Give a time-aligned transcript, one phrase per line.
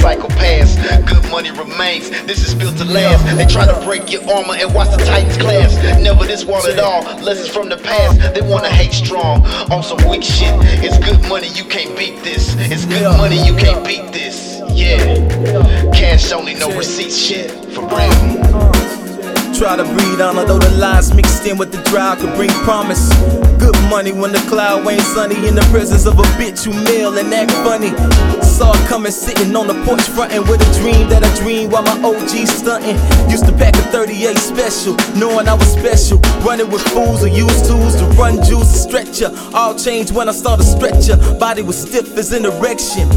[0.00, 0.78] past.
[1.06, 3.24] Good money remains, this is built to last.
[3.36, 5.74] They try to break your armor and watch the Titans class.
[6.00, 8.34] Never this one at all, lessons from the past.
[8.34, 10.54] They wanna hate strong on some weak shit.
[10.82, 12.54] It's good money, you can't beat this.
[12.58, 14.60] It's good money, you can't beat this.
[14.70, 14.98] Yeah,
[15.92, 17.50] cash only, no receipts shit.
[17.74, 18.31] For real.
[19.62, 23.08] Try to breathe on, although the lies mixed in with the drought could bring promise.
[23.62, 27.16] Good money when the cloud ain't sunny in the presence of a bitch who mail
[27.16, 27.90] and act funny.
[28.42, 31.84] Saw it coming sitting on the porch frontin' with a dream that I dreamed while
[31.84, 32.98] my OG stuntin'.
[33.30, 36.18] Used to pack a 38 special, knowing I was special.
[36.42, 39.30] Running with fools who use tools to run juice, stretcher.
[39.54, 41.16] All changed when I the stretcher.
[41.38, 43.08] Body was stiff as an erection.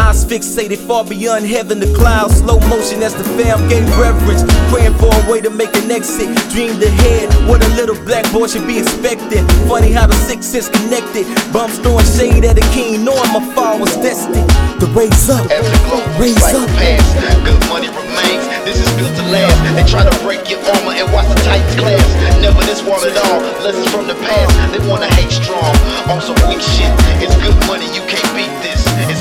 [0.00, 4.42] Eyes fixated far beyond heaven, the clouds, slow motion as the fam gave reverence.
[4.72, 6.32] Praying for a way to make an exit.
[6.50, 9.44] Dreamed ahead what a little black boy should be expecting.
[9.68, 11.26] Funny how the six sense connected.
[11.52, 14.48] Bums throwing shade at a king, knowing my fall was destined.
[14.80, 16.80] The raise up, As the globe raise recycle up.
[16.80, 18.44] past, good money remains.
[18.64, 19.52] This is built to last.
[19.76, 22.00] They try to break your armor and watch the Titans class.
[22.40, 23.44] Never this one at all.
[23.60, 24.48] Lessons from the past.
[24.72, 25.76] They wanna hate strong
[26.08, 26.88] on some weak shit.
[27.20, 28.80] It's good money, you can't beat this.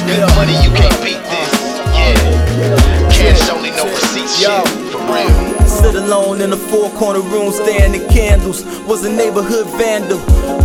[0.10, 1.54] Good money, you can't beat this.
[1.94, 4.68] Yeah, cash only, no receipts shit.
[4.92, 5.68] For real.
[5.68, 8.66] Sit alone in a four corner room, staring at candles.
[8.88, 10.18] Was a neighborhood vandal.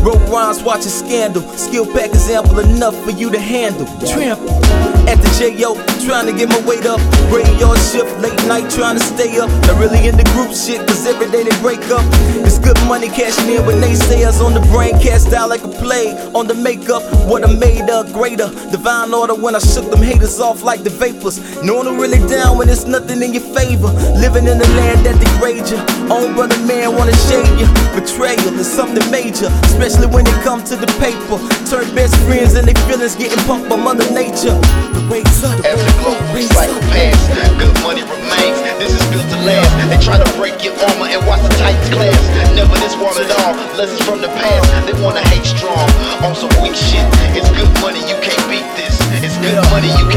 [0.03, 1.43] Wrote rhymes, watching scandal.
[1.59, 3.87] Skill pack example enough for you to handle.
[4.09, 4.94] Trample.
[5.15, 6.99] At the J.O., trying to get my weight up.
[7.31, 9.47] Graveyard shift, late night trying to stay up.
[9.71, 12.03] Not really into group shit, cause every day they break up.
[12.43, 14.99] It's good money cashing in when they say us on the brain.
[14.99, 17.07] Cast out like a plague on the makeup.
[17.31, 18.51] What I made of greater.
[18.75, 21.39] Divine order when I shook them haters off like the vapors.
[21.63, 23.95] No one really down when it's nothing in your favor.
[24.19, 25.79] Living in the land that degrade you.
[26.11, 27.71] Own brother man wanna shade you.
[27.95, 31.39] Betrayal is something major, especially when it comes to the paper.
[31.71, 34.59] Turn best friends and they feelings getting pumped by Mother Nature.
[35.05, 37.29] The raise up, As the globe recycle past,
[37.61, 38.57] good money remains.
[38.81, 39.69] This is built to last.
[39.93, 42.17] They try to break your armor and watch the Titans class.
[42.57, 43.53] Never this one at all.
[43.77, 44.65] Lessons from the past.
[44.89, 45.85] They wanna hate strong
[46.25, 47.05] on some weak shit.
[47.37, 48.97] It's good money, you can't beat this.
[49.21, 50.09] It's good money, you